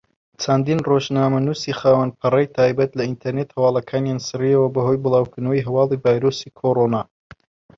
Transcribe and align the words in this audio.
چەندین 0.41 0.79
ڕۆژنامەنووسی 0.89 1.77
خاوەن 1.79 2.09
پەڕەی 2.19 2.51
تایبەت 2.55 2.91
لە 2.97 3.03
ئینتەرنێت 3.05 3.49
هەواڵەکانیان 3.55 4.19
سڕیەوە 4.27 4.67
بەهۆی 4.75 5.01
بڵاوکردنەوەی 5.03 5.65
هەواڵی 5.67 6.01
ڤایرۆسی 6.03 6.53
کۆڕۆنا. 6.59 7.01